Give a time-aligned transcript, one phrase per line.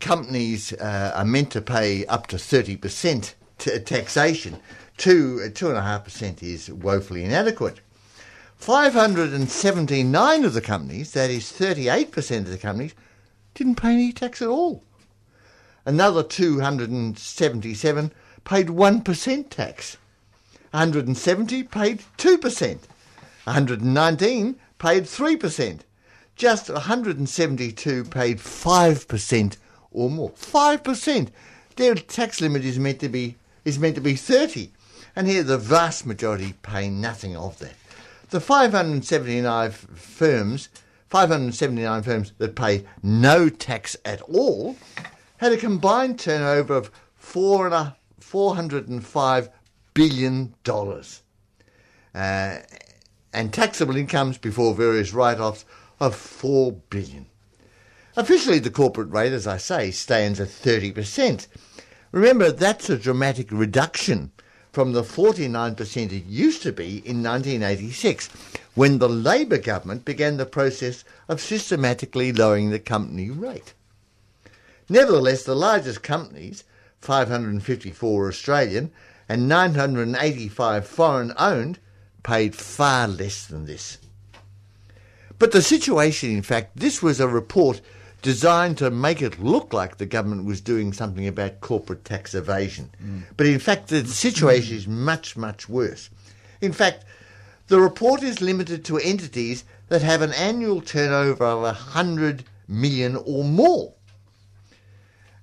[0.00, 4.58] companies uh, are meant to pay up to 30% t- taxation.
[4.96, 7.80] Two, uh, 2.5% is woefully inadequate.
[8.56, 12.94] 579 of the companies, that is 38% of the companies,
[13.54, 14.82] didn't pay any tax at all.
[15.84, 18.12] Another 277
[18.46, 19.98] paid 1% tax.
[20.70, 22.78] 170 paid 2%.
[23.44, 25.80] 119 paid 3%.
[26.36, 29.56] Just 172 paid 5%
[29.90, 30.30] or more.
[30.30, 31.28] 5%.
[31.76, 33.36] Their tax limit is meant to be
[33.66, 34.70] is meant to be 30.
[35.16, 37.74] And here the vast majority pay nothing of that.
[38.30, 40.68] The 579 firms,
[41.08, 44.76] 579 firms that pay no tax at all
[45.38, 47.95] had a combined turnover of four and a,
[48.26, 49.48] 405
[49.94, 51.22] billion dollars.
[52.12, 52.58] Uh,
[53.32, 55.64] and taxable incomes before various write-offs
[56.00, 57.26] of 4 billion.
[58.16, 61.46] Officially, the corporate rate, as I say, stands at 30%.
[62.10, 64.32] Remember, that's a dramatic reduction
[64.72, 68.28] from the 49% it used to be in 1986,
[68.74, 73.72] when the Labor government began the process of systematically lowering the company rate.
[74.88, 76.64] Nevertheless, the largest companies,
[77.00, 78.90] 554 Australian
[79.28, 81.78] and 985 foreign owned,
[82.22, 83.98] paid far less than this.
[85.38, 87.80] But the situation, in fact, this was a report
[88.22, 92.90] designed to make it look like the government was doing something about corporate tax evasion.
[93.04, 93.22] Mm.
[93.36, 96.10] But in fact, the situation is much, much worse.
[96.60, 97.04] In fact,
[97.68, 103.44] the report is limited to entities that have an annual turnover of 100 million or
[103.44, 103.92] more.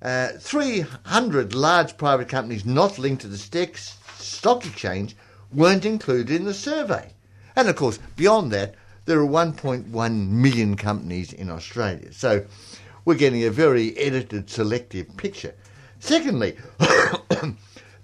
[0.03, 3.37] Uh, 300 large private companies not linked to the
[4.17, 5.15] stock exchange
[5.53, 7.13] weren't included in the survey.
[7.55, 8.75] And of course, beyond that,
[9.05, 12.11] there are 1.1 million companies in Australia.
[12.11, 12.45] So
[13.05, 15.55] we're getting a very edited, selective picture.
[15.99, 16.57] Secondly,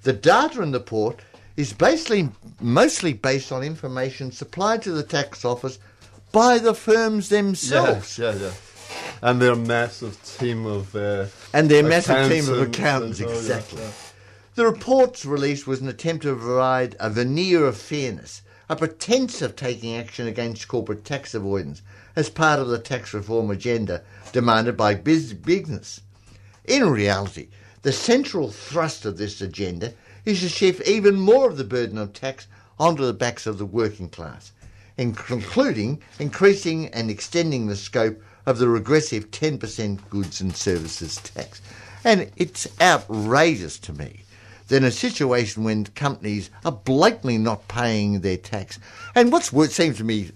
[0.03, 1.19] the data in the report
[1.57, 2.29] is basically
[2.61, 5.79] mostly based on information supplied to the tax office
[6.31, 8.17] by the firms themselves.
[9.21, 13.31] And their massive team of uh, And their massive team of accountants accountants, and- oh,
[13.33, 13.81] yeah, exactly.
[13.81, 13.91] yeah.
[14.55, 19.55] The report's release was an attempt to provide a veneer of fairness, a pretense of
[19.55, 21.81] taking action against corporate tax avoidance
[22.15, 24.01] as part of the tax reform agenda
[24.33, 26.01] demanded by bus- business.
[26.65, 27.47] In reality,
[27.83, 29.93] the central thrust of this agenda
[30.25, 33.65] is to shift even more of the burden of tax onto the backs of the
[33.65, 34.51] working class,
[34.97, 41.61] including increasing and extending the scope of the regressive 10% goods and services tax.
[42.03, 44.23] And it's outrageous to me
[44.67, 48.79] that in a situation when companies are blatantly not paying their tax,
[49.15, 50.31] and what's worse seems to me,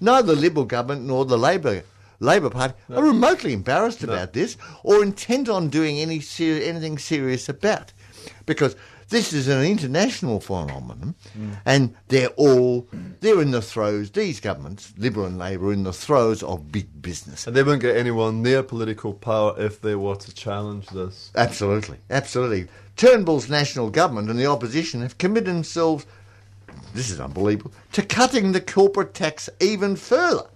[0.00, 1.82] neither the Liberal government nor the Labor
[2.20, 7.48] Labor Party are remotely embarrassed about this or intent on doing any ser- anything serious
[7.48, 8.32] about, it.
[8.46, 8.76] because
[9.12, 11.14] this is an international phenomenon,
[11.64, 12.88] and they're all
[13.20, 14.10] they're in the throes.
[14.10, 17.46] These governments, Liberal and Labor, are in the throes of big business.
[17.46, 21.30] And they won't get anyone near political power if they were to challenge this.
[21.36, 22.68] Absolutely, absolutely.
[22.96, 26.06] Turnbull's national government and the opposition have committed themselves,
[26.94, 30.46] this is unbelievable, to cutting the corporate tax even further,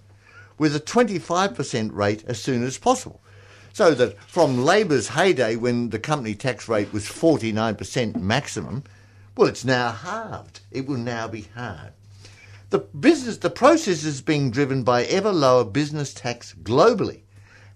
[0.57, 3.21] with a 25% rate as soon as possible.
[3.77, 8.83] So that from Labor's heyday, when the company tax rate was 49% maximum,
[9.35, 10.61] well, it's now halved.
[10.71, 11.93] It will now be halved.
[12.71, 17.19] The business, the process is being driven by ever lower business tax globally,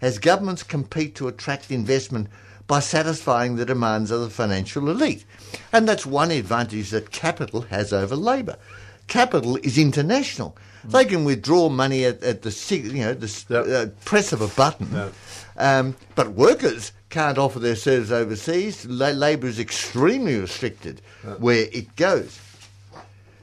[0.01, 2.29] as governments compete to attract investment
[2.65, 5.23] by satisfying the demands of the financial elite.
[5.71, 8.57] And that's one advantage that capital has over labour.
[9.05, 10.57] Capital is international.
[10.83, 13.67] They can withdraw money at, at the you know the Yep.
[13.67, 15.13] uh, press of a button, Yep.
[15.61, 18.85] Um, but workers can't offer their services overseas.
[18.85, 21.01] La- labour is extremely restricted
[21.37, 22.39] where it goes.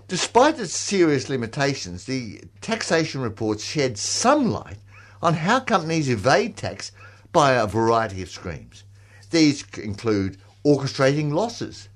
[0.08, 4.78] Despite its serious limitations, the taxation report shed some light
[5.22, 6.92] on how companies evade tax
[7.30, 8.84] by a variety of schemes.
[9.30, 11.88] These include orchestrating losses,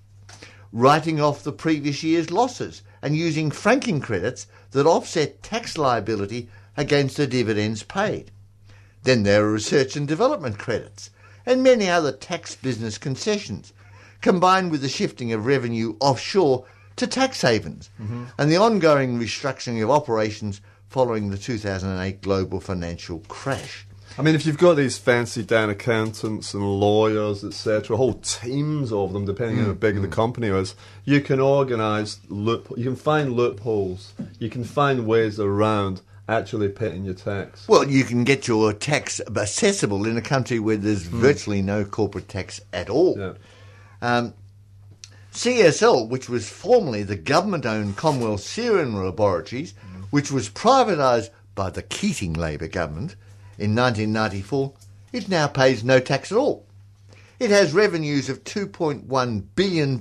[0.72, 7.16] writing off the previous year's losses, and using franking credits that offset tax liability against
[7.16, 8.30] the dividends paid.
[9.04, 11.10] Then there are research and development credits
[11.44, 13.72] and many other tax business concessions,
[14.20, 16.64] combined with the shifting of revenue offshore
[16.96, 18.24] to tax havens mm-hmm.
[18.38, 23.86] and the ongoing restructuring of operations following the 2008 global financial crash.
[24.18, 29.14] I mean, if you've got these fancy down accountants and lawyers, etc., whole teams of
[29.14, 29.80] them, depending on how mm.
[29.80, 30.12] big the mm.
[30.12, 30.74] company is,
[31.06, 32.70] you can organise loop.
[32.76, 34.12] You can find loopholes.
[34.38, 37.66] You can find ways around actually paying your tax.
[37.68, 42.28] Well, you can get your tax accessible in a country where there's virtually no corporate
[42.28, 43.18] tax at all.
[43.18, 43.34] Yeah.
[44.00, 44.34] Um,
[45.32, 49.72] CSL, which was formerly the government owned Commonwealth Serum Laboratories,
[50.10, 53.16] which was privatised by the Keating Labor government
[53.58, 54.72] in 1994,
[55.12, 56.66] it now pays no tax at all.
[57.38, 59.98] It has revenues of $2.1 billion,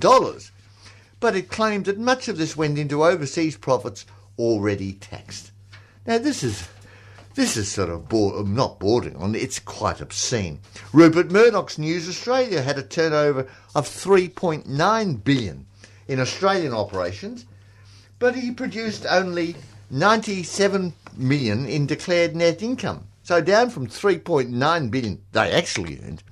[1.20, 4.04] but it claimed that much of this went into overseas profits
[4.38, 5.51] already taxed.
[6.06, 6.68] Now, this is
[7.34, 10.60] this is sort of bor- not bordering on, it's quite obscene.
[10.92, 15.66] Rupert Murdoch's News Australia had a turnover of 3.9 billion
[16.08, 17.46] in Australian operations,
[18.18, 19.56] but he produced only
[19.90, 23.06] 97 million in declared net income.
[23.22, 26.22] So down from 3.9 billion they actually earned.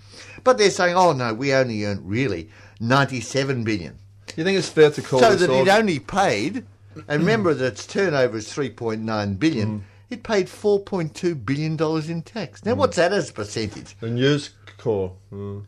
[0.44, 2.50] But they're saying, oh no, we only earned really
[2.80, 3.98] 97 billion.
[4.36, 6.64] You think it's fair to call So that it org- only paid,
[7.08, 12.64] and remember that its turnover is 3.9 billion, it paid 4.2 billion dollars in tax.
[12.64, 13.96] Now, what's that as a percentage?
[14.00, 15.12] the News Corps?
[15.32, 15.64] Mm.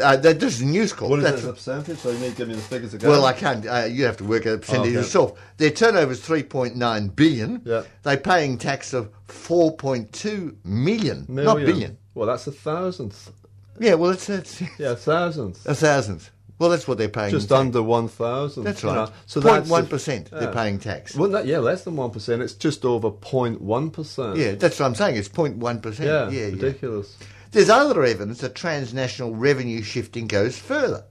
[0.00, 1.10] Uh, that, this is News Corp.
[1.10, 1.98] What is That's- a percentage?
[1.98, 3.10] So you need to give me the figures again.
[3.10, 3.66] well, I can't.
[3.66, 4.92] Uh, you have to work out the percentage Okay.
[4.94, 5.38] yourself.
[5.58, 7.60] Their turnover is 3.9 billion.
[7.66, 7.82] Yeah.
[8.02, 11.44] They're paying tax of 4.2 million, Million.
[11.44, 11.98] not billion.
[12.14, 13.30] Well, that's a thousandth.
[13.78, 15.66] Yeah, well, it's, it's Yeah, a thousandth.
[15.66, 16.30] a thousandth.
[16.62, 17.32] Well, that's what they're paying.
[17.32, 17.58] Just tax.
[17.58, 18.62] under one thousand.
[18.62, 18.94] That's right.
[18.94, 19.12] know.
[19.26, 20.30] So Point that's one percent.
[20.30, 21.16] They're paying tax.
[21.16, 22.40] Well, that, yeah, less than one percent.
[22.40, 24.36] It's just over 0.1 percent.
[24.36, 25.16] Yeah, that's what I'm saying.
[25.16, 26.08] It's 0.1 percent.
[26.08, 26.52] yeah, yeah, yeah.
[26.52, 27.16] ridiculous.
[27.50, 31.02] There's other evidence that transnational revenue shifting goes further.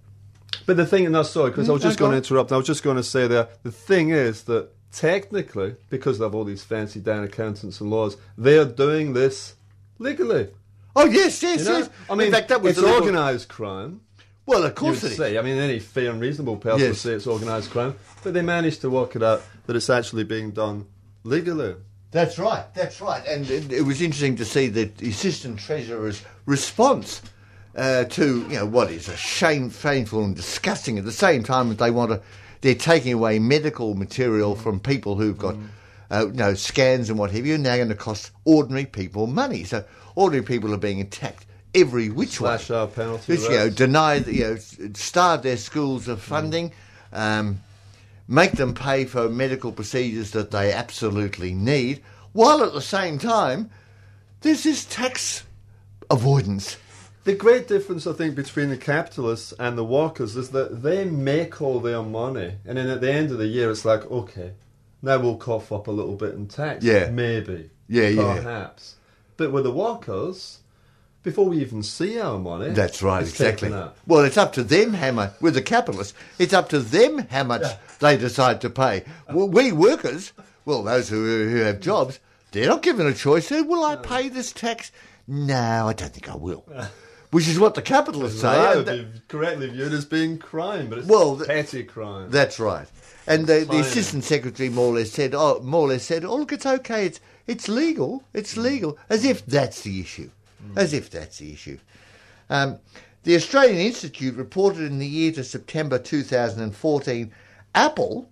[0.66, 2.52] But the thing, no, sorry, because I was Mm, just going to interrupt.
[2.54, 3.50] I was just going to say there.
[3.64, 8.16] The thing is that technically, because they have all these fancy down accountants and laws,
[8.38, 9.56] they are doing this
[10.00, 10.48] legally.
[10.96, 11.78] Oh yes, yes, You know?
[11.80, 11.90] yes.
[12.10, 14.02] I mean, in fact, that was it's organised crime.
[14.52, 15.18] Well, of course would it is.
[15.18, 15.38] say.
[15.38, 17.00] I mean, any fair and reasonable person would Yes.
[17.02, 20.52] say it's organised crime, but they managed to work it out that it's actually being
[20.52, 20.86] done
[21.24, 21.76] legally.
[22.12, 22.66] That's right.
[22.74, 23.26] That's right.
[23.26, 27.22] And it, it was interesting to see the assistant treasurer's response
[27.76, 30.98] uh, to you know what is a shame, shameful, and disgusting.
[30.98, 32.22] At the same time, that they want to,
[32.60, 35.56] they're taking away medical material from people who've got.
[36.14, 39.64] Uh, you know, scans and what have you, now going to cost ordinary people money.
[39.64, 39.86] So
[40.16, 42.58] ordinary people are being attacked every which way.
[42.70, 43.36] Our penalty.
[43.36, 44.58] You know, deny, you know,
[44.94, 46.72] starve their schools of funding,
[47.14, 47.62] um,
[48.28, 52.02] make them pay for medical procedures that they absolutely need,
[52.34, 53.70] while at the same time,
[54.42, 55.44] there's this tax
[56.10, 56.78] avoidance.
[57.24, 61.62] The great difference, I think, between the capitalists and the workers is that they make
[61.62, 64.54] all their money, and then at the end of the year, it's like, okay,
[65.04, 66.84] now we'll cough up a little bit in tax.
[66.84, 67.10] Yeah.
[67.10, 67.70] Maybe.
[67.88, 68.36] Yeah, yeah.
[68.36, 68.96] Perhaps.
[69.38, 70.61] But with the workers,
[71.24, 73.70] before we even see our money, That's right, exactly.
[74.08, 77.44] Well, it's up to them how much, with the capitalists, it's up to them how
[77.44, 77.64] much
[78.00, 79.04] they decide to pay.
[79.32, 80.34] Well, we workers,
[80.66, 82.20] well, those who, who have jobs,
[82.52, 83.48] they're not given a choice.
[83.48, 84.92] Say, Will I pay this tax?
[85.28, 86.66] No, I don't think I will.
[87.30, 88.52] Which is what the capitalists say.
[88.52, 92.30] That would be correctly viewed as being crime, but it's Well, th- petty crime.
[92.30, 92.88] That's right.
[93.26, 96.36] And the, the assistant secretary more or less said, oh, more or less said, oh
[96.36, 98.64] look, it's okay, it's it's legal, it's mm.
[98.64, 100.30] legal, as if that's the issue,
[100.76, 101.78] as if that's the issue.
[102.50, 102.80] Um,
[103.24, 107.32] the Australian Institute reported in the year to September 2014,
[107.76, 108.30] Apple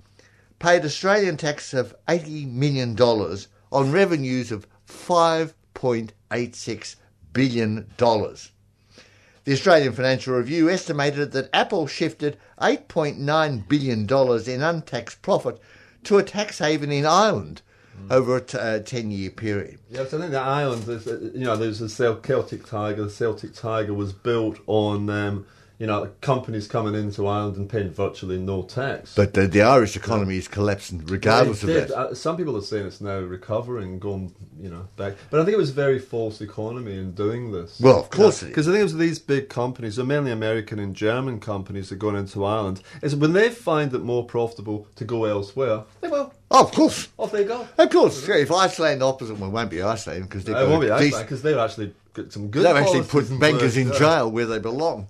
[0.57, 6.95] paid Australian tax of eighty million dollars on revenues of $5.86
[7.33, 7.85] billion.
[7.97, 15.59] The Australian Financial Review estimated that Apple shifted $8.9 billion in untaxed profit
[16.03, 17.61] to a tax haven in Ireland
[18.09, 19.79] over a uh, 10 year period.
[19.89, 20.39] Yes, I think the
[20.87, 23.03] is, uh, you know, there's a Cel- Celtic Tiger.
[23.05, 25.45] The Celtic Tiger was built on, um,
[25.79, 29.15] you know, companies coming into Ireland and paying virtually no tax.
[29.15, 31.97] But the, the Irish economy is collapsing regardless It of that.
[31.97, 35.13] Uh, some people are saying it's now recovering, going, you know, back.
[35.29, 37.79] But I think it was a very false economy in doing this.
[37.79, 38.43] Well, of course.
[38.43, 41.95] Because I think it was these big companies, they're mainly American and German companies that
[41.95, 42.81] are going into Ireland.
[43.01, 46.33] Is when they find it more profitable to go elsewhere, they will.
[46.51, 47.07] Oh, of course.
[47.17, 47.65] Off they go.
[47.77, 48.27] Of course.
[48.27, 50.99] Yeah, If Iceland opposite, well, it won't be Iceland because they've won't be a that
[50.99, 52.65] decent- because they've actually got some good.
[52.65, 55.07] They've actually put bankers in jail where they belong.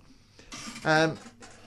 [0.86, 1.17] Um,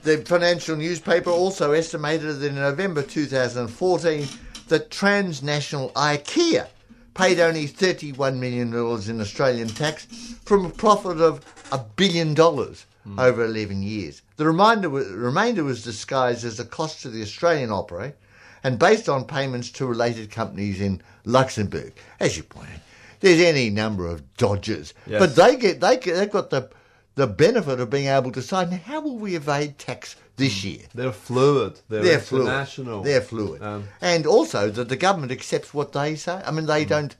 [0.03, 4.27] the financial newspaper also estimated that in November 2014
[4.67, 6.67] that transnational IKEA
[7.13, 8.73] paid only $31 million
[9.09, 10.05] in Australian tax
[10.45, 12.85] from a profit of a billion dollars
[13.17, 14.21] over 11 years.
[14.37, 18.15] The remainder was, remainder was disguised as a cost to the Australian operator
[18.63, 21.93] and based on payments to related companies in Luxembourg.
[22.21, 22.79] As you point out,
[23.19, 25.19] there's any number of dodgers, Yes.
[25.19, 26.69] but they get they get, they've got the
[27.15, 30.81] the benefit of being able to decide now how will we evade tax this year?
[30.95, 31.79] They're fluid.
[31.89, 32.47] They're, They're fluid.
[32.47, 33.03] international.
[33.03, 33.61] They're fluid.
[33.61, 36.41] Um, and also that the government accepts what they say.
[36.45, 37.15] I mean, they don't,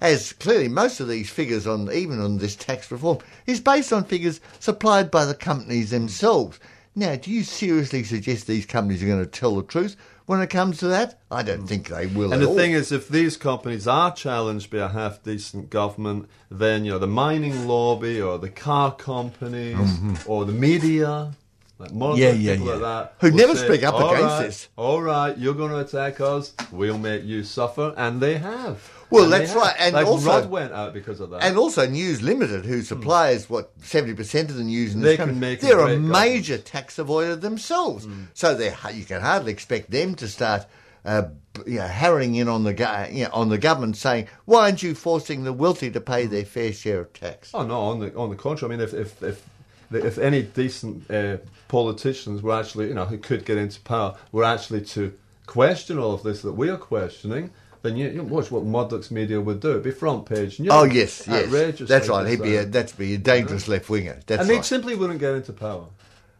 [0.00, 4.04] as clearly most of these figures on, even on this tax reform, is based on
[4.04, 6.60] figures supplied by the companies themselves.
[6.94, 9.96] Now, do you seriously suggest these companies are going to tell the truth
[10.28, 11.18] when it comes to that?
[11.30, 12.34] I don't think they will.
[12.34, 12.54] And the all.
[12.54, 16.98] thing is, if these companies are challenged by a half decent government, then you know
[16.98, 20.30] the mining lobby or the car companies mm-hmm.
[20.30, 21.32] or the media,
[21.78, 22.16] like more.
[22.16, 22.72] Yeah, yeah, people yeah.
[22.74, 25.70] like that, Who never say, speak up "All against right, this." All right, you're going
[25.70, 26.52] to attack us.
[26.72, 28.92] We'll make you suffer, and they have.
[29.10, 31.42] Well, And that's right, and like also- Rudd went out because of that.
[31.42, 35.16] And also News Limited, who supplies what seventy percent of the news in they this
[35.24, 38.06] can country, they're a great major tax avoider themselves.
[38.34, 40.66] So they you can hardly expect them to start.
[41.04, 41.28] Uh,
[41.64, 44.82] you know, harrying in on the go- you know, on the government, saying, "Why aren't
[44.82, 48.14] you forcing the wealthy to pay their fair share of tax?" Oh no, on the
[48.14, 48.74] on the contrary.
[48.74, 49.42] I mean, if if if,
[49.90, 51.38] if any decent uh,
[51.68, 55.12] politicians were actually, you know, who could get into power, were actually to
[55.46, 57.50] question all of this that we are questioning,
[57.82, 59.70] then you, you watch what Murdoch's media would do.
[59.70, 60.70] It'd be front page news.
[60.72, 62.26] Oh yes, yes, that's right.
[62.26, 64.18] He'd be a, that'd be a dangerous left winger.
[64.26, 64.64] That's and they right.
[64.64, 65.86] simply wouldn't get into power.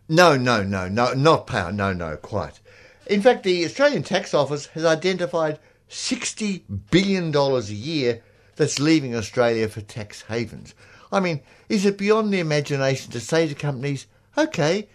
[0.08, 1.70] No, no, no, no, not power.
[1.70, 2.60] No, no, quite.
[3.06, 5.58] In fact, the Australian Tax Office has identified
[5.90, 8.22] $60 billion a year
[8.56, 10.74] that's leaving Australia for tax havens.
[11.10, 14.06] I mean, is it beyond the imagination to say to companies,
[14.36, 14.88] okay,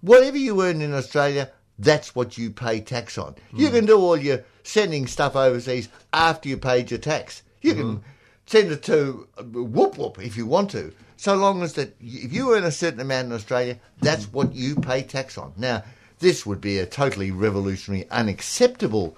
[0.00, 3.36] whatever you earn in Australia, that's what you pay tax on.
[3.52, 7.42] You can do all your sending stuff overseas after you paid your tax.
[7.62, 8.02] You can
[8.46, 12.32] send it to uh, Whoop Whoop if you want to, so long as that if
[12.32, 15.52] you earn a certain amount in Australia, that's what you pay tax on.
[15.56, 15.84] Now,
[16.18, 19.16] this would be a totally revolutionary, unacceptable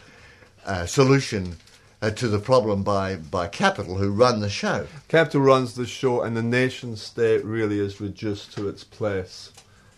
[0.66, 1.56] uh, solution
[2.02, 4.86] uh, to the problem by, by Capital, who run the show.
[5.08, 9.52] Capital runs the show, and the nation state really is reduced to its place.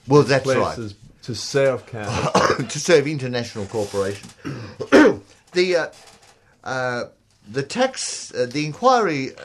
[0.09, 0.95] Well, that's place right.
[1.23, 2.67] to serve capital.
[2.69, 4.35] to serve international corporations.
[5.53, 5.89] the uh,
[6.65, 7.05] uh,
[7.51, 9.43] the tax uh, the inquiry uh,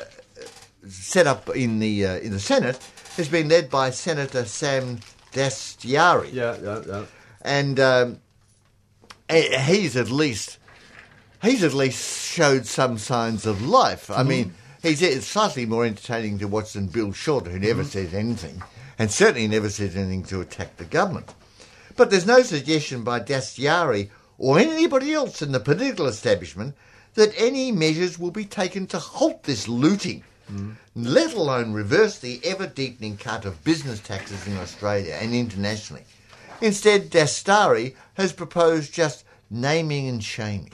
[0.87, 2.79] set up in the uh, in the Senate
[3.17, 4.99] has been led by Senator Sam
[5.33, 7.05] Dastyari, yeah, yeah, yeah.
[7.41, 8.19] and um,
[9.29, 10.57] he's at least
[11.41, 14.09] he's at least showed some signs of life.
[14.09, 18.13] I mean, he's it's slightly more entertaining to watch than Bill Shorten, who never says
[18.13, 18.61] anything,
[18.99, 21.33] and certainly never said anything to attack the government.
[21.95, 26.75] But there's no suggestion by Dastyari or anybody else in the political establishment
[27.15, 30.23] that any measures will be taken to halt this looting,
[30.95, 36.03] let alone reverse the ever deepening cut of business taxes in Australia and internationally.
[36.61, 40.71] Instead, Dastyari has proposed just naming and shaming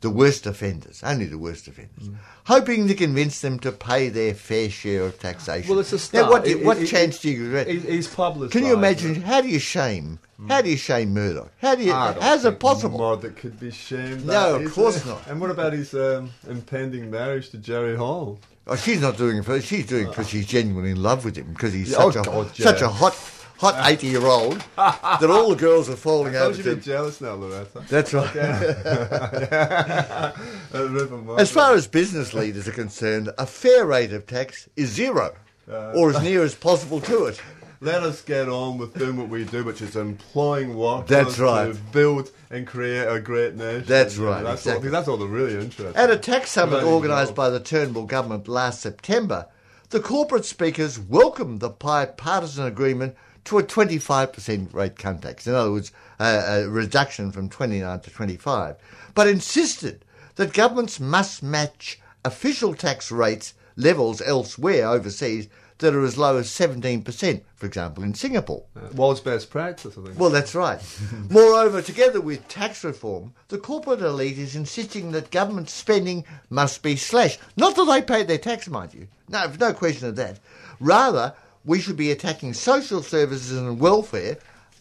[0.00, 2.08] the worst offenders, only the worst offenders,
[2.46, 5.68] hoping to convince them to pay their fair share of taxation.
[5.68, 6.30] Well, it's a Now, start.
[6.30, 8.52] what, It- what it- chance it- do you He- He's published.
[8.52, 9.22] can you imagine?
[9.22, 10.18] How do you shame?
[10.48, 11.52] How do you shame Murdoch?
[11.60, 11.92] How do you?
[11.92, 12.98] How's it possible?
[12.98, 14.24] Murdoch could be shamed.
[14.24, 15.26] No, of course not.
[15.26, 18.38] And what about his um, impending marriage to Jerry Hall?
[18.66, 19.60] Oh, she's not doing it for.
[19.60, 22.20] She's doing it because she's genuinely in love with him because he's Yeah, such oh
[22.20, 22.64] a God, yeah.
[22.64, 23.14] such a hot
[23.60, 26.74] hot eighty year old that all the girls are falling over you to.
[26.76, 27.84] be jealous now, Loretta?
[27.88, 28.36] That's right.
[28.36, 30.32] Uh,
[30.72, 31.38] Murdoch.
[31.38, 35.34] As far as business leaders are concerned, a fair rate of tax is zero,
[35.68, 37.40] or as near as possible to it.
[37.80, 41.72] let us get on with doing what we do, which is employing workers That's right.
[41.72, 43.84] to build and create a great nation.
[43.86, 44.88] That's right, That's, exactly.
[44.88, 45.94] all, that's all they're really interesting.
[45.96, 49.46] At a tax summit organised by the Turnbull government last September,
[49.90, 55.46] the corporate speakers welcomed the bipartisan agreement to a 25% rate cut tax.
[55.46, 58.76] In other words, a, a reduction from 29 to 25,
[59.14, 60.04] but insisted
[60.36, 66.48] that governments must match official tax rates levels elsewhere overseas that are as low as
[66.48, 68.62] 17%, for example, in Singapore.
[68.76, 70.18] Uh, World's best practice, I think.
[70.18, 70.80] Well, that's right.
[71.30, 76.96] Moreover, together with tax reform, the corporate elite is insisting that government spending must be
[76.96, 77.40] slashed.
[77.56, 79.08] Not that they pay their tax, mind you.
[79.28, 80.38] No, no question of that.
[80.80, 84.38] Rather, we should be attacking social services and welfare,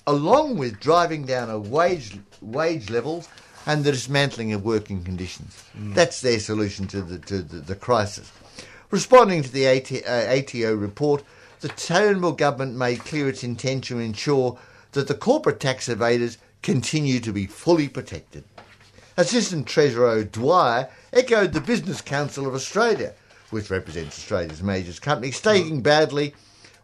[0.07, 3.27] along with driving down a wage wage levels
[3.65, 5.63] and the dismantling of working conditions.
[5.75, 8.31] That's their solution to the to the, the crisis.
[8.91, 11.23] Responding to the AT, uh, ATO report,
[11.59, 14.57] the Turnbull government made clear its intention to ensure
[14.93, 18.43] that the corporate tax evaders continue to be fully protected.
[19.15, 23.13] Assistant Treasurer O'Dwyer echoed the Business Council of Australia,
[23.51, 26.33] which represents Australia's major companies, stating badly,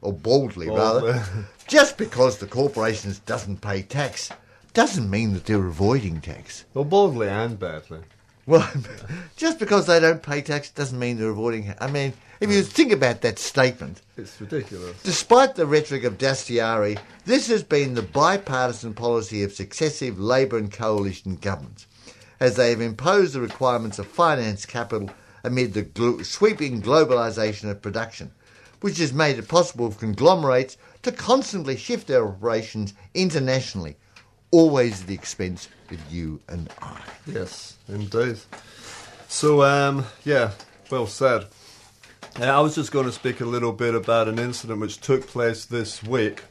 [0.01, 1.23] or boldly rather,
[1.67, 4.29] just because the corporations doesn't pay tax
[4.73, 6.65] doesn't mean that they're avoiding tax.
[6.73, 7.99] Well, boldly and badly.
[8.45, 8.69] Well,
[9.37, 11.73] just because they don't pay tax doesn't mean they're avoiding.
[11.79, 15.01] I mean, if you think about that statement, It's ridiculous.
[15.01, 20.71] despite the rhetoric of Dastyari, this has been the bipartisan policy of successive Labor and
[20.71, 21.87] coalition governments,
[22.39, 25.09] as they have imposed the requirements of finance capital
[25.43, 28.31] amid the sweeping globalisation of production,
[28.81, 33.95] which has made it possible for conglomerates to constantly shift their operations internationally,
[34.51, 37.01] always at the expense of you and I.
[37.27, 38.39] Yes, indeed.
[39.27, 40.51] So, um, yeah,
[40.89, 41.45] well said.
[42.39, 45.27] Uh, I was just going to speak a little bit about an incident which took
[45.27, 46.43] place this week.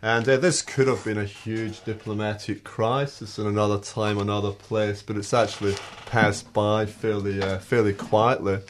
[0.00, 5.02] And uh, this could have been a huge diplomatic crisis in another time, another place,
[5.02, 8.60] but it's actually passed by fairly, uh, fairly quietly.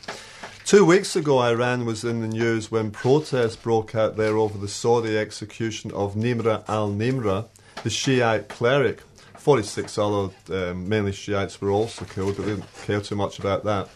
[0.68, 4.68] Two weeks ago, Iran was in the news when protests broke out there over the
[4.68, 7.48] Saudi execution of Nimra al Nimra,
[7.82, 9.00] the Shiite cleric.
[9.38, 13.64] 46 other, um, mainly Shiites, were also killed, but they didn't care too much about
[13.64, 13.88] that.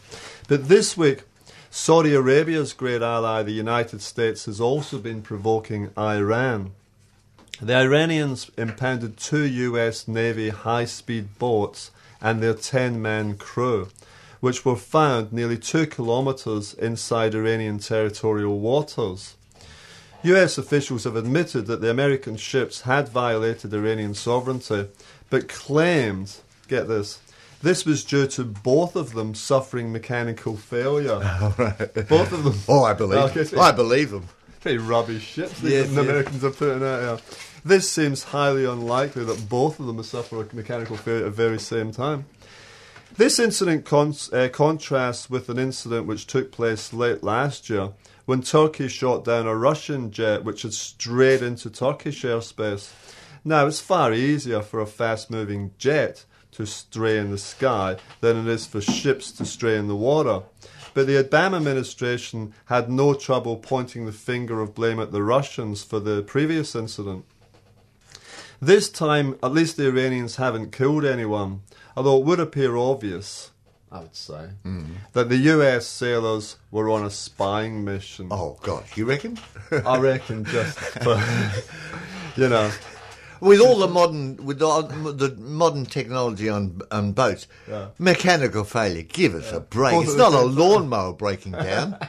[0.49, 1.25] But this week,
[1.69, 6.73] Saudi Arabia's great ally, the United States, has also been provoking Iran.
[7.61, 13.89] The Iranians impounded two US Navy high speed boats and their 10 man crew,
[14.43, 19.37] which were found nearly two kilometres inside Iranian territorial waters.
[20.25, 24.89] US officials have admitted that the American ships had violated Iranian sovereignty,
[25.31, 27.21] but claimed, get this,
[27.63, 31.19] this was due to both of them suffering mechanical failure.
[32.09, 32.59] Both of them.
[32.69, 33.57] Oh, I believe Okay.
[33.57, 34.27] I believe them.
[34.61, 36.05] Pretty rubbish ships the Yes, the yes.
[36.05, 37.01] Americans are putting out.
[37.01, 37.19] here.
[37.65, 41.61] This seems highly unlikely that both of them suffer a mechanical failure at the very
[41.61, 42.25] same time.
[43.17, 47.91] This incident uh, contrasts with an incident which took place late last year
[48.25, 52.91] when Turkey shot down a Russian jet which had strayed into Turkish airspace.
[53.45, 58.39] Now, it's far easier for a fast moving jet to stray in the sky than
[58.39, 60.45] it is for ships to stray in the water.
[60.95, 65.85] But the Obama administration had no trouble pointing the finger of blame at the Russians
[65.85, 67.27] for the previous incident.
[68.65, 71.63] This time, at least the Iranians haven't killed anyone,
[71.97, 73.51] although it would appear obvious,
[73.91, 74.51] I would say,
[75.15, 78.29] that the US sailors were on a spying mission.
[78.31, 79.37] Oh, gosh, you reckon?
[79.85, 81.21] I reckon just for,
[82.37, 82.71] you know,
[83.41, 87.89] with all the modern with the modern technology on on boats, Yeah.
[87.99, 89.03] mechanical failure.
[89.03, 90.05] Give us a break.
[90.05, 91.99] It's not a lawnmower breaking down.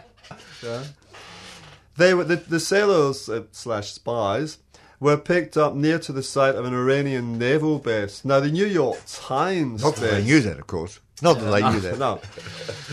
[1.96, 4.58] They were the, the sailors uh, slash spies
[5.04, 8.24] were picked up near to the site of an Iranian naval base.
[8.24, 11.02] Now, the New York Times not that they knew that, of course.
[11.22, 12.00] Not that they knew that.
[12.00, 12.22] No.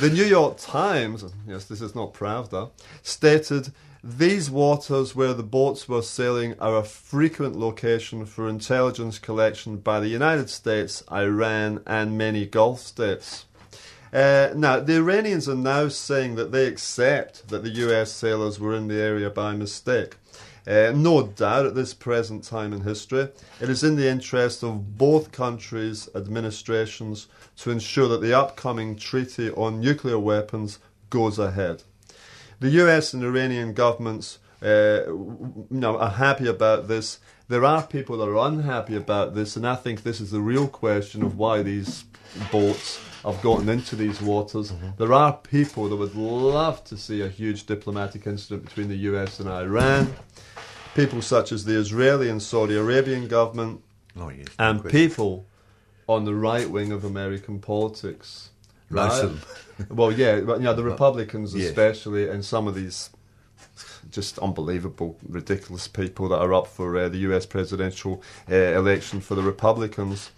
[0.00, 2.70] The New York Times, yes, this is not Pravda,
[3.02, 9.76] stated these waters where the boats were sailing are a frequent location for intelligence collection
[9.76, 13.44] by the United States, Iran, and many Gulf states.
[14.12, 18.74] Uh, now, the Iranians are now saying that they accept that the US sailors were
[18.74, 20.16] in the area by mistake.
[20.66, 23.28] Uh, no doubt at this present time in history,
[23.60, 29.50] it is in the interest of both countries' administrations to ensure that the upcoming treaty
[29.50, 31.82] on nuclear weapons goes ahead.
[32.60, 37.18] The US and Iranian governments uh, you know, are happy about this.
[37.48, 40.68] There are people that are unhappy about this, and I think this is the real
[40.68, 42.04] question of why these
[42.52, 44.72] boats have gotten into these waters.
[44.98, 49.40] There are people that would love to see a huge diplomatic incident between the US
[49.40, 50.14] and Iran.
[50.94, 53.82] People such as the Israeli and Saudi Arabian government,
[54.18, 54.48] Oh, yes.
[54.58, 55.00] and question.
[55.00, 55.46] people
[56.08, 58.50] on the right wing of American politics.
[58.90, 59.30] Right?
[59.88, 61.68] well, yeah, but, you know, the Republicans Yes.
[61.68, 63.10] especially, and some of these
[64.10, 69.34] just unbelievable, ridiculous people that are up for uh, the US presidential uh, election for
[69.34, 70.30] the Republicans.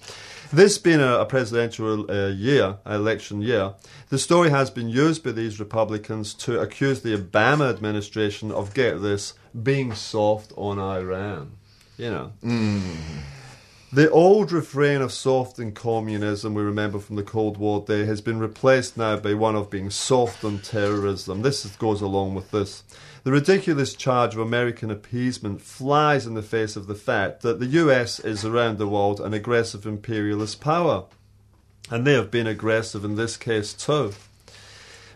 [0.52, 3.72] This being a, a presidential uh, year, election year,
[4.10, 9.00] the story has been used by these Republicans to accuse the Obama administration of, get
[9.00, 11.52] this, being soft on Iran.
[11.96, 12.32] You know.
[12.42, 12.82] Mm.
[13.94, 18.22] The old refrain of soft in communism, we remember from the Cold War day, has
[18.22, 21.42] been replaced now by one of being soft on terrorism.
[21.42, 22.84] This goes along with this.
[23.24, 27.66] The ridiculous charge of American appeasement flies in the face of the fact that the
[27.66, 31.04] US is around the world an aggressive imperialist power.
[31.90, 34.14] And they have been aggressive in this case too.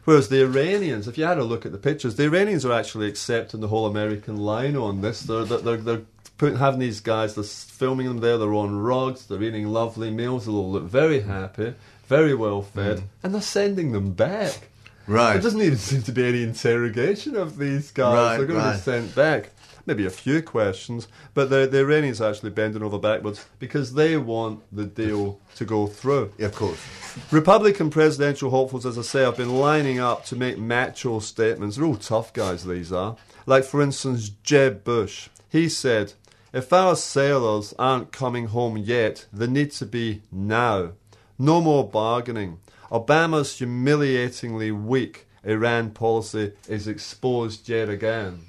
[0.06, 3.08] Whereas the Iranians, if you had a look at the pictures, the Iranians are actually
[3.08, 5.20] accepting the whole American line on this.
[5.22, 6.02] They're, they're, they're, they're
[6.38, 10.46] putting, having these guys, they're filming them there, they're on rugs, they're eating lovely meals,
[10.46, 11.26] they all look very mm.
[11.26, 11.74] happy,
[12.06, 13.04] very well fed, mm.
[13.24, 14.68] and they're sending them back.
[15.08, 15.34] Right.
[15.34, 18.14] There doesn't even seem to be any interrogation of these guys.
[18.14, 19.50] Right, they're going to be sent back.
[19.86, 24.16] Maybe a few questions, but the, the Iranians are actually bending over backwards because they
[24.16, 26.32] want the deal to go through.
[26.38, 26.84] Yeah, of course.
[27.30, 31.76] Republican presidential hopefuls, as I say, have been lining up to make macho statements.
[31.76, 33.16] They're all tough guys, these are.
[33.46, 35.28] Like, for instance, Jeb Bush.
[35.48, 36.14] He said,
[36.52, 40.92] If our sailors aren't coming home yet, they need to be now.
[41.38, 42.58] No more bargaining.
[42.90, 48.45] Obama's humiliatingly weak Iran policy is exposed yet again.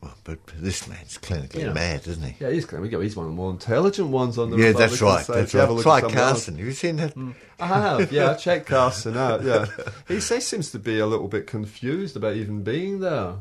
[0.00, 1.72] Well, but this man's clinically Yeah.
[1.72, 2.36] mad, isn't he?
[2.38, 5.26] Yeah, he's, he's one of the more intelligent ones on the Yeah, that's right.
[5.26, 5.68] That's right.
[5.68, 6.56] look Try at some Carson.
[6.56, 7.16] Have you seen that?
[7.16, 7.34] Mm.
[7.58, 8.30] I have, yeah.
[8.30, 9.42] I checked Carson out.
[9.42, 9.66] Yeah,
[10.06, 13.34] he, he seems to be a little bit confused about even being there.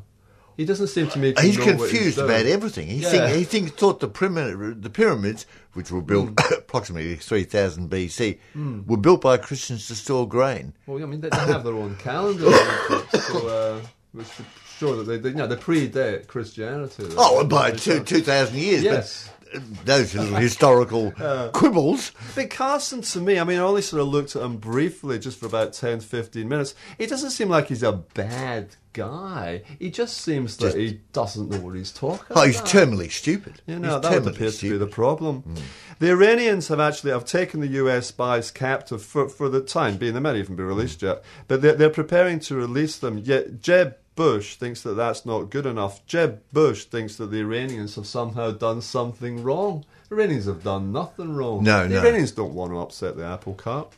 [0.58, 1.34] He doesn't seem to me.
[1.34, 2.28] To He's confused doing.
[2.32, 2.88] about everything.
[2.88, 3.10] He, Yeah.
[3.12, 6.58] think, he thinks thought the pyramid, the pyramids, which were built mm.
[6.58, 8.88] approximately 3000 BC, mm.
[8.88, 10.74] were built by Christians to store grain.
[10.88, 14.28] Well, I mean, they, they have their own calendar, uh, which
[14.78, 17.04] show that they, they, you know, they predate Christianity.
[17.04, 17.16] though.
[17.18, 18.84] Oh, by two, 2,000 years.
[18.84, 19.30] Yes.
[19.56, 21.12] Uh, those little historical
[21.54, 22.12] quibbles.
[22.36, 25.40] But Carson, to me, I mean, I only sort of looked at him briefly, just
[25.40, 26.76] for about 10, 15 minutes.
[26.98, 29.62] He doesn't seem like he's a bad guy.
[29.80, 32.70] He just seems that Just- he doesn't know what he's talking Oh, he's about.
[32.70, 33.62] terminally stupid.
[33.68, 35.44] You He's that would appear to be the problem.
[36.00, 40.14] The Iranians have actually have taken the US spies captive for, for the time being.
[40.14, 43.20] They might even be released yet, but they're, they're preparing to release them.
[43.24, 46.06] Yet Jeb Bush thinks that that's not good enough.
[46.06, 49.86] Jeb Bush thinks that the Iranians have somehow done something wrong.
[50.10, 51.64] The Iranians have done nothing wrong.
[51.64, 52.02] No, the no.
[52.02, 53.94] Iranians don't want to upset the apple cart.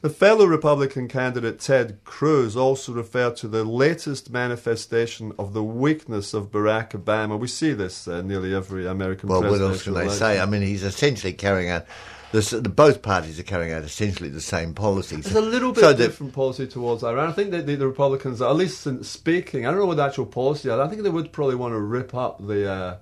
[0.00, 6.34] The fellow Republican candidate Ted Cruz also referred to the latest manifestation of the weakness
[6.34, 7.38] of Barack Obama.
[7.38, 10.18] We see this uh, nearly every American Well, what else can they election.
[10.18, 10.40] say?
[10.40, 11.86] I mean, he's essentially carrying out.
[12.34, 15.24] The, the, both parties are carrying out essentially the same policies.
[15.26, 17.28] It's a little bit So that- different policy towards Iran.
[17.28, 20.04] I think that the, the Republicans, at least in speaking, I don't know what the
[20.04, 20.74] actual policy is.
[20.76, 22.96] I think they would probably want to rip up the uh,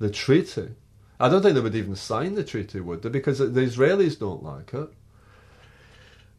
[0.00, 0.70] the treaty.
[1.20, 3.10] I don't think they would even sign the treaty, would they?
[3.10, 4.88] Because the Israelis don't like it.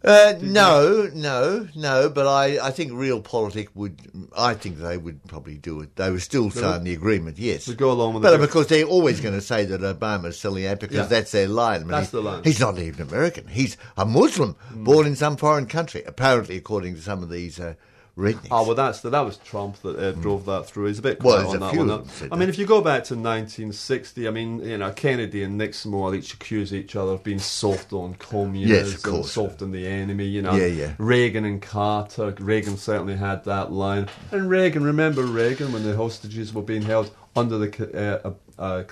[0.06, 2.10] Uh, no, no, no.
[2.10, 4.00] But I, I think realpolitik would.
[4.38, 5.96] I think they would probably do it.
[5.96, 7.40] They would still sign the agreement.
[7.40, 8.40] Yes, They go along with But it.
[8.42, 11.06] because they're always going to say that Obama's selling out because Yeah.
[11.06, 11.78] that's their line.
[11.78, 12.44] I mean, That's he- the line.
[12.44, 13.48] He's not even American.
[13.48, 16.04] He's a Muslim born in some foreign country.
[16.06, 17.74] Apparently, according to some of these uh,
[18.18, 18.48] rednecks.
[18.52, 20.86] Oh well, that's that was Trump that uh, drove that through.
[20.86, 21.28] He's a bit Hmm.
[21.28, 22.08] Well, on a that few one.
[22.32, 25.92] I mean, if you go back to 1960, I mean, you know, Kennedy and Nixon
[25.92, 29.32] will each accuse each other of being soft on communism, Yes, of course.
[29.32, 30.26] soft on the enemy.
[30.26, 30.94] You know, Yeah, yeah.
[30.98, 32.34] Reagan and Carter.
[32.40, 34.84] Reagan certainly had that line, and Reagan.
[34.84, 38.84] Remember Reagan when the hostages were being held under the uh, uh, uh,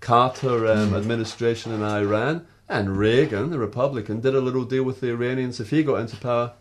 [0.00, 0.94] Carter um, Hmm.
[0.96, 5.60] administration in Iran, and Reagan, the Republican, did a little deal with the Iranians.
[5.60, 6.52] If he got into power,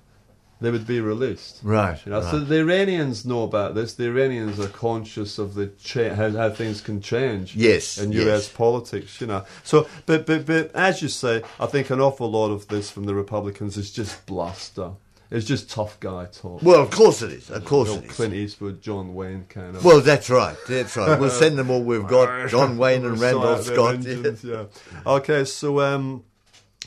[0.62, 1.60] they would be released.
[1.64, 3.94] Right, You know, So the Iranians know about this.
[3.94, 7.56] The Iranians are conscious of the cha- how, how things can change.
[7.56, 8.26] Yes, in yes.
[8.26, 8.50] U.S.
[8.50, 9.46] politics, you know.
[9.64, 13.06] So, but but but as you say, I think an awful lot of this from
[13.06, 14.92] the Republicans is just bluster.
[15.32, 16.64] It's just tough guy talk.
[16.64, 17.52] well, of course it is.
[17.52, 18.12] Of course it is.
[18.12, 19.86] Clint Eastwood, John Wayne kind of.
[19.86, 20.58] Well, that's right.
[20.68, 21.20] That's right.
[21.20, 21.84] We'll send them all.
[21.84, 23.94] We've got John Wayne and Randolph Scott.
[23.96, 24.66] engines, yeah.
[25.06, 26.24] Okay, so um,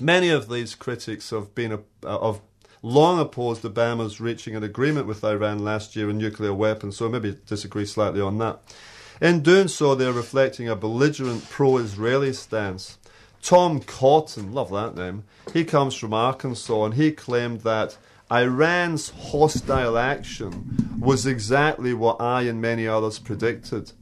[0.01, 2.41] many of these critics have been a, uh, of
[2.83, 6.97] long opposed Obama's reaching an agreement with Iran last year on nuclear weapons.
[6.97, 8.61] So maybe disagree slightly on that.
[9.21, 12.99] In doing so, they're reflecting a belligerent pro-Israeli stance.
[13.41, 15.25] Tom Cotton, love that name.
[15.53, 17.97] He comes from Arkansas, and he claimed that.
[18.31, 23.93] Iran's hostile action was exactly what I and many others predicted.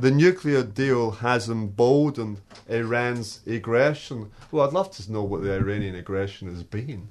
[0.00, 4.30] the nuclear deal has emboldened Iran's aggression.
[4.50, 7.08] Well, I'd love to know what the Iranian aggression has been.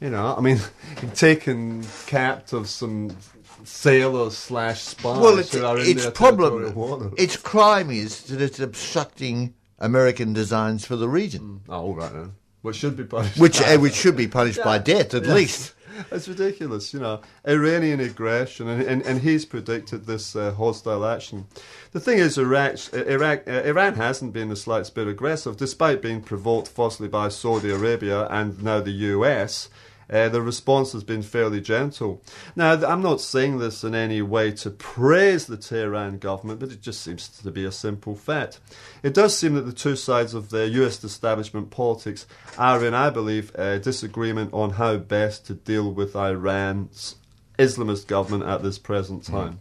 [0.00, 0.58] You know, I mean,
[1.14, 3.16] taking captive some
[3.64, 8.60] sailors slash spies Well, it's, who are in its problem, its crime is that it's
[8.60, 12.32] obstructing American designs for the region, Oh, all right then.
[12.62, 13.38] Which should be punished.
[13.38, 15.74] which uh, which should be punished by death at least.
[16.12, 17.22] It's ridiculous, you know.
[17.44, 21.46] Iranian aggression, and, and, and he's predicted this uh, hostile action.
[21.90, 26.20] The thing is, Iraq, Iraq, uh, Iran hasn't been the slightest bit aggressive, despite being
[26.20, 29.68] provoked firstly by Saudi Arabia and now the US.
[30.10, 32.22] Uh, the response has been fairly gentle.
[32.56, 36.80] Now, I'm not saying this in any way to praise the Tehran government, but it
[36.80, 38.60] just seems to be a simple fact.
[39.02, 43.10] It does seem that the two sides of the US establishment politics are in, I
[43.10, 47.16] believe, a disagreement on how best to deal with Iran's
[47.58, 49.58] Islamist government at this present time.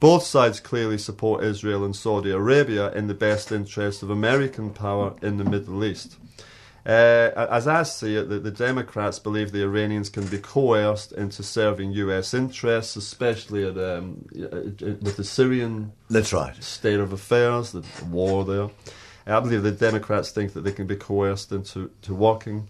[0.00, 5.16] Both sides clearly support Israel and Saudi Arabia in the best interest of American power
[5.22, 6.16] in the Middle East.
[6.88, 11.42] Uh, as I see it, the, the Democrats believe the Iranians can be coerced into
[11.42, 12.32] serving U.S.
[12.32, 16.54] interests, especially at, um, uh, with the Syrian That's right.
[16.64, 18.70] state of affairs, the war there.
[19.26, 22.68] I believe the Democrats think that they can be coerced into to working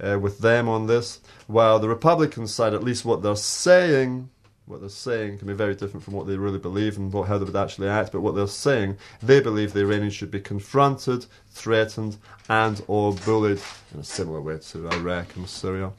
[0.00, 4.28] uh, with them on this, while the Republican side, at least what they're saying,
[4.66, 7.36] what they're saying can be very different from what they really believe and what, how
[7.36, 8.12] they would actually act.
[8.12, 12.16] But what they're saying, they believe the Iranians should be confronted, threatened,
[12.48, 13.60] and or bullied
[13.92, 15.90] in a similar way to Iraq and Syria.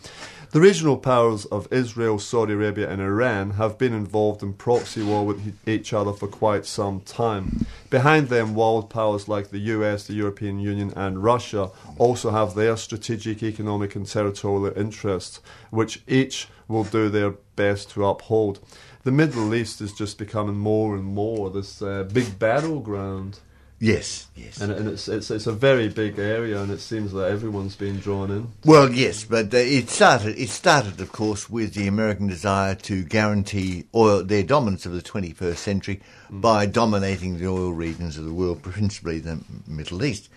[0.52, 5.26] The regional powers of Israel, Saudi Arabia, and Iran have been involved in proxy war
[5.26, 7.66] with each other for quite some time.
[7.90, 12.78] Behind them, world powers like the US, the European Union, and Russia also have their
[12.78, 18.60] strategic, economic, and territorial interests, which each will do their best to uphold.
[19.04, 23.40] The Middle East is just becoming more and more this uh, big battleground.
[23.84, 24.62] Yes, yes.
[24.62, 28.00] And, and it's, it's it's a very big area, and it seems that everyone's been
[28.00, 28.48] drawn in.
[28.64, 30.38] Well, yes, but uh, it started.
[30.40, 35.02] It started, of course, with the American desire to guarantee oil their dominance of the
[35.02, 40.30] 21st century by dominating the oil regions of the world, principally the Middle East.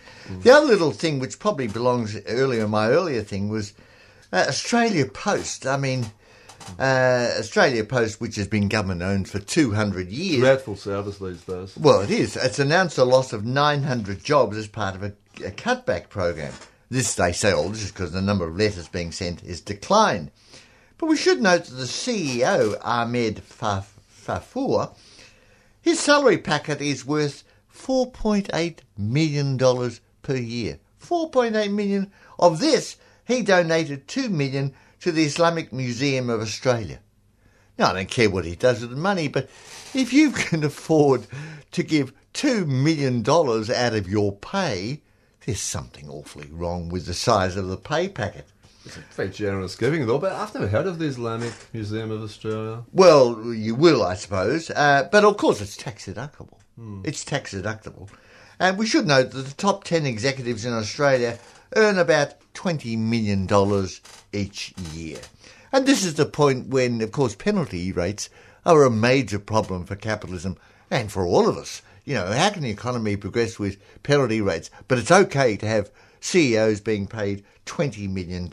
[0.43, 3.75] The other little thing, which probably belongs earlier, my earlier thing was
[4.33, 5.67] uh, Australia Post.
[5.67, 6.07] I mean,
[6.79, 10.41] uh, Australia Post, which has been government owned for 200 years.
[10.41, 11.77] Dreadful service these days.
[11.77, 12.37] Well, it is.
[12.37, 15.12] It's announced a loss of 900 jobs as part of a,
[15.45, 16.53] a cutback program.
[16.91, 20.31] This, they say, all this is because the number of letters being sent is declined.
[20.99, 24.95] But we should note that the CEO, Ahmed Faf- Fafour,
[25.83, 29.59] his salary packet is worth $4.8 million
[30.23, 30.79] per year.
[31.03, 32.12] 4.8 million.
[32.39, 37.01] Of this, he donated 2 million to the Islamic Museum of Australia.
[37.79, 39.51] Now, I don't care what he does with the money, but
[39.95, 41.27] if you can afford
[41.73, 45.03] to give $2 million out of your pay,
[45.45, 48.47] there's something awfully wrong with the size of the pay packet.
[48.87, 50.19] It's a very generous giving, though.
[50.19, 52.85] But I've never heard of the Islamic Museum of Australia.
[52.93, 54.71] Well, you will, I suppose.
[54.71, 56.59] Uh, but of course, it's tax deductible.
[57.05, 58.09] It's tax deductible.
[58.61, 61.39] And we should note that the top 10 executives in Australia
[61.74, 63.48] earn about $20 million
[64.33, 65.18] each year.
[65.72, 68.31] And this is the point when, of course, penalty rates
[68.64, 70.57] are a major problem for capitalism
[70.90, 71.83] and for all of us.
[72.05, 74.70] You know, how can the economy progress with penalty rates?
[74.87, 78.48] But it's okay to have CEOs being paid $20 million.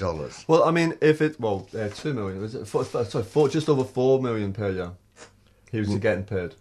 [0.48, 2.68] Well, I mean, if it well, uh, two million was it?
[2.68, 4.92] Four, sorry, four, just over four million per year.
[5.72, 6.56] He was getting paid.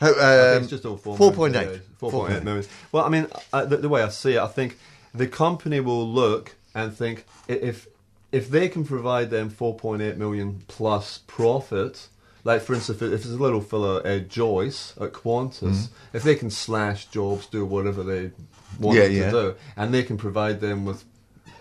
[0.00, 1.16] Ho- I think um, it's just over four.
[1.16, 1.36] 4.8.
[1.36, 1.82] million per year.
[1.98, 2.64] Four point eight million.
[2.90, 4.76] Well, I mean, uh, the, the way I see it, I think
[5.14, 7.86] the company will look and think if
[8.32, 12.08] if they can provide them four point eight million plus profit.
[12.42, 16.16] Like for instance, if, it- if there's a little fella, uh, Joyce at Qantas, Mm-hmm.
[16.16, 18.32] if they can slash jobs, do whatever they
[18.78, 19.08] want yeah.
[19.08, 21.04] to do, and they can provide them with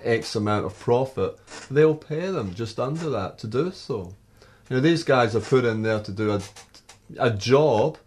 [0.03, 1.37] X amount of profit,
[1.71, 4.13] they'll pay them just under that to do so.
[4.69, 6.41] You know, these guys are put in there to do a,
[7.17, 7.97] a job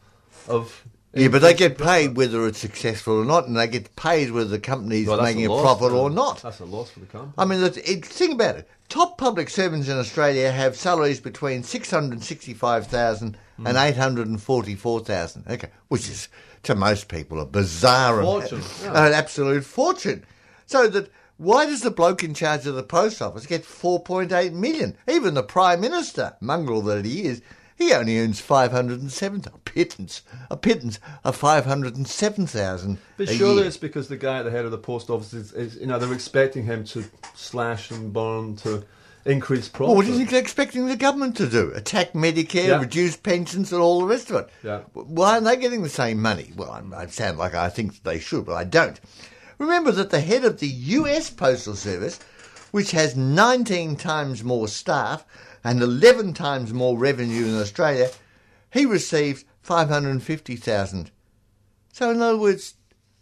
[0.49, 0.85] of.
[1.17, 4.51] Yeah, but they get paid whether it's successful or not, and they get paid whether
[4.51, 6.43] the company's Well, making a, loss profit or not.
[6.43, 7.33] That's a loss for the company.
[7.39, 8.69] I mean, it, it, think about it.
[8.89, 13.67] Top public servants in Australia have salaries between six hundred sixty-five thousand Hmm.
[13.69, 15.45] and eight hundred and forty-four thousand.
[15.49, 16.29] Okay, which is
[16.65, 19.07] to most people a bizarre, and- Fortune, yeah.
[19.07, 20.25] an absolute fortune.
[20.67, 24.31] So that why does the bloke in charge of the post office get four point
[24.33, 24.97] eight million?
[25.09, 27.41] Even the prime minister, mongrel that he is,
[27.77, 29.43] he only earns five hundred and seven.
[29.47, 32.99] A pittance, a pittance of five hundred and seven thousand.
[33.17, 33.67] But surely year.
[33.67, 35.99] it's because the guy at the head of the post office is, is you know,
[35.99, 38.85] they're expecting him to slash and burn to
[39.27, 39.89] increase profit.
[39.89, 41.73] Well, what do you think they're expecting the government to do?
[41.75, 42.81] Attack Medicare, Yeah.
[42.81, 44.49] reduce pensions, and all the rest of it?
[44.63, 44.81] Yeah.
[44.95, 46.53] Why aren't they getting the same money?
[46.57, 48.99] Well, I, I sound like I think they should, but I don't.
[49.59, 52.21] Remember that the head of the US Postal Service,
[52.71, 55.25] which has 19 times more staff
[55.67, 58.11] and 11 times more revenue than Australia,
[58.73, 61.11] he received 550,000.
[61.93, 62.75] So, in other words,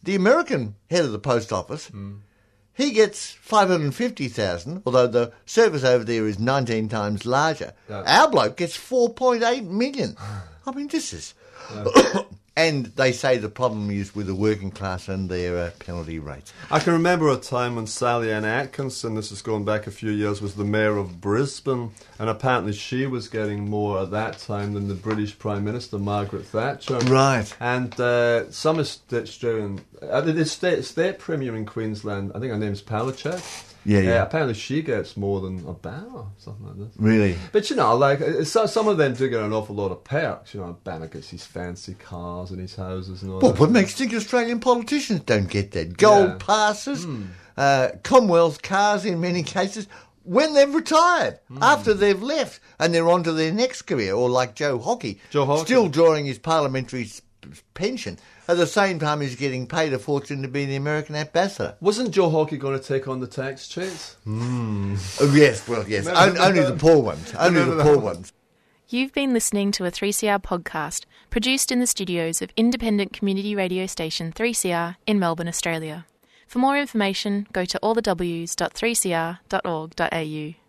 [0.02, 2.16] the American head of the post office hmm.
[2.74, 7.72] he gets 550,000, although the service over there is 19 times larger.
[7.88, 10.14] Our bloke gets 4.8 million.
[10.66, 11.33] I mean, this is.
[12.56, 16.52] and they say the problem is with the working class and their uh, penalty rates.
[16.70, 20.40] I can remember a time when Sallyanne Atkinson, this is going back a few years,
[20.40, 24.88] was the mayor of Brisbane, and apparently she was getting more at that time than
[24.88, 26.98] the British Prime Minister Margaret Thatcher.
[26.98, 27.52] Right.
[27.58, 32.82] And uh, some Australian, uh, the state, state premier in Queensland, I think her name's
[32.82, 33.72] Palaszczuk.
[33.84, 34.10] Yeah, yeah.
[34.20, 36.94] Uh, apparently she gets more than a Obama, something like this.
[36.98, 37.36] Really?
[37.52, 40.02] But you know, like uh, so, some of them do get an awful lot of
[40.04, 40.54] perks.
[40.54, 43.60] You know, Obama gets his fancy cars and his houses and all Well, that.
[43.60, 45.96] what makes you think Australian politicians don't get that?
[45.98, 46.36] Gold Yeah.
[46.38, 47.06] passes,
[47.56, 49.86] uh, Commonwealth cars in many cases,
[50.22, 54.54] when they've retired, after they've left, and they're on to their next career, or like
[54.54, 55.64] Joe Hockey, Joe Hockey.
[55.66, 57.10] still drawing his parliamentary
[57.74, 61.76] pension, at the same time he's getting paid a fortune to be the American ambassador.
[61.80, 64.16] Wasn't Joe Hockey going to take on the tax chase?
[64.24, 64.94] Hmm.
[65.20, 66.07] Oh, yes, well, yes.
[66.07, 66.72] Remember On- only that?
[66.72, 67.35] the poor ones.
[67.35, 68.33] Only the Remember poor ones.
[68.88, 73.87] You've been listening to a 3CR podcast produced in the studios of independent community radio
[73.87, 76.07] station 3CR in Melbourne, Australia.
[76.46, 80.63] For more information, go to allthews.3cr.org.au.